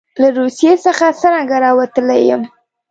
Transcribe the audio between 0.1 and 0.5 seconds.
له